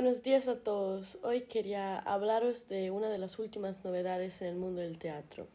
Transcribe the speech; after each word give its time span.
Buenos 0.00 0.22
días 0.22 0.48
a 0.48 0.56
todos. 0.56 1.18
Hoy 1.22 1.42
quería 1.42 1.98
hablaros 1.98 2.70
de 2.70 2.90
una 2.90 3.10
de 3.10 3.18
las 3.18 3.38
últimas 3.38 3.84
novedades 3.84 4.40
en 4.40 4.48
el 4.48 4.56
mundo 4.56 4.80
del 4.80 4.96
teatro. 4.96 5.46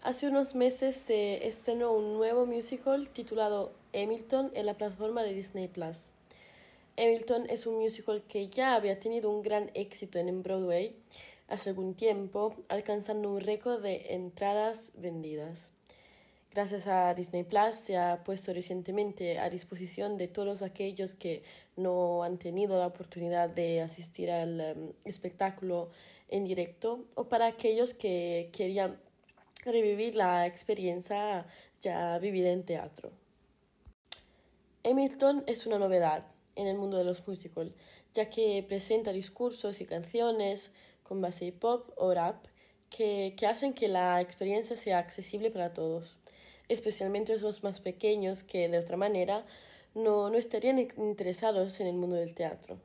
Hace 0.00 0.26
unos 0.26 0.54
meses 0.54 0.96
se 0.96 1.46
estrenó 1.46 1.92
un 1.92 2.14
nuevo 2.14 2.46
musical 2.46 3.10
titulado 3.10 3.74
Hamilton 3.92 4.52
en 4.54 4.64
la 4.64 4.78
plataforma 4.78 5.22
de 5.22 5.34
Disney 5.34 5.68
Plus. 5.68 6.14
Hamilton 6.96 7.44
es 7.50 7.66
un 7.66 7.74
musical 7.74 8.22
que 8.26 8.46
ya 8.46 8.74
había 8.74 8.98
tenido 8.98 9.28
un 9.28 9.42
gran 9.42 9.70
éxito 9.74 10.18
en 10.18 10.42
Broadway 10.42 10.96
hace 11.48 11.68
algún 11.68 11.92
tiempo, 11.92 12.56
alcanzando 12.70 13.30
un 13.30 13.42
récord 13.42 13.82
de 13.82 14.14
entradas 14.14 14.92
vendidas. 14.94 15.72
Gracias 16.50 16.86
a 16.86 17.12
Disney 17.12 17.44
Plus 17.44 17.76
se 17.76 17.98
ha 17.98 18.24
puesto 18.24 18.54
recientemente 18.54 19.38
a 19.38 19.50
disposición 19.50 20.16
de 20.16 20.28
todos 20.28 20.62
aquellos 20.62 21.14
que 21.14 21.42
no 21.76 22.22
han 22.22 22.38
tenido 22.38 22.78
la 22.78 22.86
oportunidad 22.86 23.50
de 23.50 23.82
asistir 23.82 24.30
al 24.30 24.60
em, 24.60 24.92
espectáculo 25.04 25.90
en 26.28 26.44
directo 26.46 27.04
o 27.14 27.28
para 27.28 27.46
aquellos 27.46 27.92
que 27.92 28.48
querían 28.52 28.98
revivir 29.64 30.14
la 30.14 30.46
experiencia 30.46 31.46
ya 31.82 32.18
vivida 32.18 32.48
en 32.50 32.64
teatro. 32.64 33.12
Hamilton 34.84 35.44
es 35.46 35.66
una 35.66 35.78
novedad 35.78 36.24
en 36.56 36.66
el 36.66 36.78
mundo 36.78 36.96
de 36.96 37.04
los 37.04 37.26
musicals, 37.28 37.72
ya 38.14 38.30
que 38.30 38.64
presenta 38.66 39.12
discursos 39.12 39.82
y 39.82 39.84
canciones 39.84 40.72
con 41.02 41.20
base 41.20 41.52
pop 41.52 41.90
o 41.96 42.14
rap 42.14 42.46
que, 42.88 43.34
que 43.36 43.46
hacen 43.46 43.74
que 43.74 43.86
la 43.86 44.22
experiencia 44.22 44.76
sea 44.76 44.98
accesible 44.98 45.50
para 45.50 45.74
todos 45.74 46.16
especialmente 46.68 47.36
los 47.38 47.62
más 47.62 47.80
pequeños 47.80 48.44
que 48.44 48.68
de 48.68 48.78
otra 48.78 48.96
manera 48.96 49.44
no, 49.94 50.30
no 50.30 50.38
estarían 50.38 50.78
interesados 50.78 51.80
en 51.80 51.86
el 51.88 51.96
mundo 51.96 52.16
del 52.16 52.34
teatro. 52.34 52.78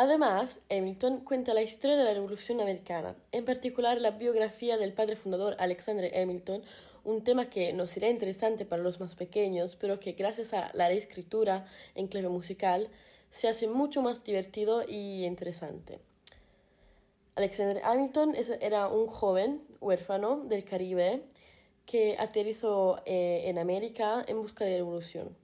Además, 0.00 0.60
Hamilton 0.70 1.24
cuenta 1.24 1.54
la 1.54 1.62
historia 1.62 1.96
de 1.96 2.04
la 2.04 2.14
Revolución 2.14 2.60
Americana, 2.60 3.16
en 3.32 3.44
particular 3.44 4.00
la 4.00 4.12
biografía 4.12 4.78
del 4.78 4.92
padre 4.92 5.16
fundador 5.16 5.56
Alexander 5.58 6.16
Hamilton, 6.16 6.62
un 7.02 7.24
tema 7.24 7.50
que 7.50 7.72
no 7.72 7.86
sería 7.88 8.08
interesante 8.08 8.64
para 8.64 8.82
los 8.82 9.00
más 9.00 9.16
pequeños, 9.16 9.74
pero 9.74 9.98
que 9.98 10.12
gracias 10.12 10.54
a 10.54 10.70
la 10.74 10.86
reescritura 10.86 11.66
en 11.96 12.06
clave 12.06 12.28
musical 12.28 12.90
se 13.32 13.48
hace 13.48 13.66
mucho 13.66 14.00
más 14.00 14.22
divertido 14.22 14.84
y 14.86 15.24
interesante. 15.24 15.98
Alexander 17.38 17.80
Hamilton 17.84 18.34
era 18.60 18.88
un 18.88 19.06
joven 19.06 19.62
huérfano 19.80 20.42
del 20.46 20.64
Caribe 20.64 21.22
que 21.86 22.16
aterrizó 22.18 23.00
eh, 23.06 23.44
en 23.44 23.58
América 23.58 24.24
en 24.26 24.42
busca 24.42 24.64
de 24.64 24.78
revolución. 24.78 25.36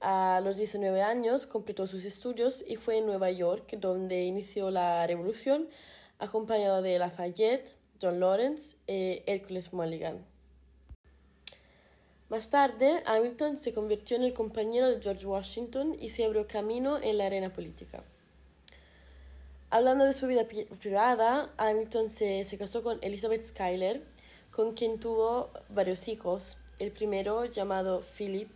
A 0.00 0.40
los 0.44 0.56
19 0.58 1.02
años 1.02 1.46
completó 1.48 1.88
sus 1.88 2.04
estudios 2.04 2.64
y 2.64 2.76
fue 2.76 2.98
en 2.98 3.06
Nueva 3.06 3.32
York 3.32 3.76
donde 3.78 4.26
inició 4.26 4.70
la 4.70 5.04
revolución 5.08 5.68
acompañado 6.20 6.82
de 6.82 7.00
Lafayette, 7.00 7.72
John 8.00 8.20
Lawrence 8.20 8.76
y 8.86 9.24
Hércules 9.26 9.72
Mulligan. 9.72 10.24
Más 12.28 12.48
tarde, 12.50 13.02
Hamilton 13.06 13.56
se 13.56 13.74
convirtió 13.74 14.16
en 14.16 14.22
el 14.22 14.34
compañero 14.34 14.88
de 14.88 15.02
George 15.02 15.26
Washington 15.26 15.96
y 16.00 16.10
se 16.10 16.24
abrió 16.24 16.46
camino 16.46 17.02
en 17.02 17.18
la 17.18 17.26
arena 17.26 17.52
política. 17.52 18.04
Hablando 19.68 20.04
de 20.04 20.12
su 20.12 20.28
vida 20.28 20.46
privada, 20.80 21.50
Hamilton 21.56 22.08
se, 22.08 22.44
se 22.44 22.56
casó 22.56 22.84
con 22.84 22.98
Elizabeth 23.02 23.44
Schuyler, 23.44 24.00
con 24.52 24.74
quien 24.74 25.00
tuvo 25.00 25.50
varios 25.68 26.06
hijos. 26.06 26.56
El 26.78 26.92
primero, 26.92 27.44
llamado 27.46 28.02
Philip, 28.16 28.48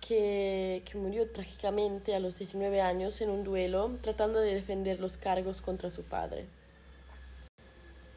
que, 0.00 0.82
que, 0.84 0.98
murió 0.98 1.30
trágicamente 1.30 2.14
a 2.14 2.18
los 2.18 2.38
19 2.38 2.80
años 2.80 3.20
en 3.20 3.30
un 3.30 3.44
duelo 3.44 3.98
tratando 4.02 4.40
de 4.40 4.54
defender 4.54 4.98
los 4.98 5.16
cargos 5.16 5.60
contra 5.60 5.90
su 5.90 6.02
padre. 6.02 6.46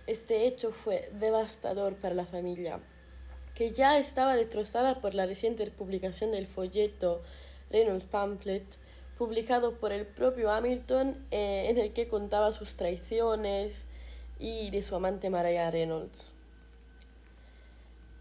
Este 0.08 0.48
hecho 0.48 0.72
fue 0.72 1.12
devastador 1.20 1.96
para 1.96 2.16
la 2.16 2.26
familia, 2.26 2.80
que 3.54 3.72
ya 3.72 4.00
estaba 4.00 4.36
destrozada 4.36 5.00
por 5.00 5.14
la 5.14 5.28
reciente 5.28 5.70
publicación 5.70 6.32
del 6.32 6.48
folleto 6.48 7.22
Reynolds 7.70 8.06
Pamphlet, 8.06 8.66
publicado 9.20 9.74
por 9.74 9.92
el 9.92 10.08
propio 10.08 10.50
Hamilton, 10.50 11.28
eh, 11.30 11.66
en 11.68 11.78
el 11.78 11.92
que 11.92 12.08
contaba 12.08 12.54
sus 12.54 12.78
traiciones 12.78 13.86
y 14.40 14.72
de 14.72 14.82
su 14.82 14.96
amante 14.96 15.30
Mariah 15.30 15.70
Reynolds. 15.70 16.36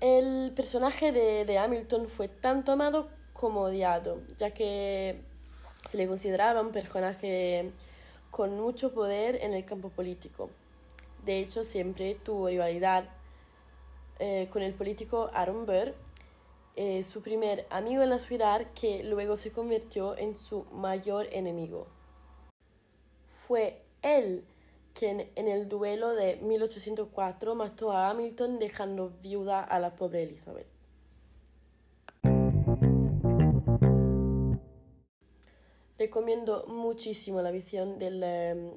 El 0.00 0.52
personaje 0.56 1.12
de, 1.12 1.44
de 1.44 1.58
Hamilton 1.58 2.08
fue 2.08 2.26
tanto 2.26 2.72
amado 2.72 3.08
como 3.32 3.60
odiado, 3.60 4.20
ya 4.38 4.50
que 4.50 5.20
se 5.88 5.96
le 5.96 6.08
consideraba 6.08 6.60
un 6.62 6.72
personaje 6.72 7.70
con 8.32 8.58
mucho 8.58 8.92
poder 8.92 9.38
en 9.42 9.54
el 9.54 9.64
campo 9.64 9.90
político. 9.90 10.50
De 11.24 11.38
hecho, 11.38 11.62
siempre 11.62 12.16
tuvo 12.16 12.48
rivalidad 12.48 13.04
eh, 14.18 14.48
con 14.52 14.62
el 14.62 14.74
político 14.74 15.30
Aaron 15.32 15.64
Burr, 15.64 15.94
eh, 16.80 17.02
su 17.02 17.22
primer 17.22 17.66
amigo 17.70 18.04
en 18.04 18.10
la 18.10 18.20
ciudad 18.20 18.70
que 18.72 19.02
luego 19.02 19.36
se 19.36 19.50
convirtió 19.50 20.16
en 20.16 20.38
su 20.38 20.62
mayor 20.66 21.26
enemigo. 21.32 21.88
Fue 23.26 23.82
él 24.00 24.44
quien 24.94 25.28
en 25.34 25.48
el 25.48 25.68
duelo 25.68 26.14
de 26.14 26.36
1804 26.36 27.56
mató 27.56 27.90
a 27.90 28.08
Hamilton 28.10 28.60
dejando 28.60 29.08
viuda 29.20 29.64
a 29.64 29.80
la 29.80 29.96
pobre 29.96 30.22
Elizabeth. 30.22 30.68
Recomiendo 35.98 36.64
muchísimo 36.68 37.42
la 37.42 37.50
visión 37.50 37.98
del, 37.98 38.22
em, 38.22 38.70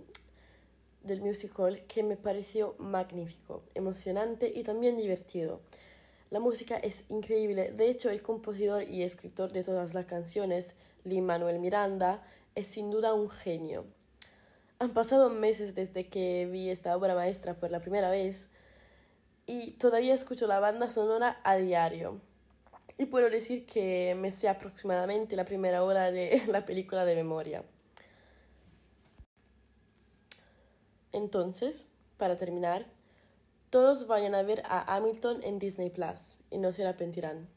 del 1.04 1.22
musical 1.22 1.84
que 1.88 2.02
me 2.02 2.18
pareció 2.18 2.74
magnífico, 2.80 3.62
emocionante 3.76 4.52
y 4.52 4.64
también 4.64 4.98
divertido. 4.98 5.62
La 6.32 6.40
música 6.40 6.78
es 6.78 7.04
increíble. 7.10 7.74
De 7.74 7.90
hecho, 7.90 8.10
el 8.10 8.22
compositor 8.22 8.84
y 8.84 9.04
escritor 9.04 9.52
de 9.52 9.66
todas 9.66 9.94
las 9.94 10.06
canciones, 10.06 10.76
Lin 11.04 11.26
Manuel 11.26 11.60
Miranda, 11.60 12.24
es 12.56 12.68
sin 12.68 12.90
duda 12.90 13.14
un 13.14 13.30
genio. 13.30 13.84
Han 14.80 14.94
pasado 14.94 15.30
meses 15.30 15.76
desde 15.76 16.08
que 16.08 16.48
vi 16.50 16.70
esta 16.70 16.96
obra 16.96 17.16
maestra 17.16 17.56
por 17.56 17.70
la 17.70 17.82
primera 17.82 18.10
vez 18.10 18.48
y 19.46 19.72
todavía 19.72 20.14
escucho 20.14 20.48
la 20.48 20.62
banda 20.62 20.90
sonora 20.90 21.42
a 21.44 21.58
diario. 21.58 22.22
Y 22.98 23.08
puedo 23.08 23.30
decir 23.30 23.66
que 23.66 24.16
me 24.18 24.32
sé 24.32 24.48
aproximadamente 24.48 25.36
la 25.36 25.44
primera 25.44 25.84
hora 25.84 26.12
de 26.12 26.44
la 26.48 26.66
película 26.66 27.04
de 27.04 27.16
memoria. 27.18 27.66
Entonces, 31.12 31.90
para 32.16 32.38
terminar, 32.38 32.86
todos 33.72 34.06
vayan 34.06 34.36
a 34.36 34.44
ver 34.44 34.62
a 34.66 34.96
Hamilton 34.96 35.42
en 35.44 35.58
Disney 35.58 35.90
Plus 35.90 36.38
y 36.52 36.60
no 36.60 36.72
se 36.72 36.84
arrepentirán. 36.84 37.48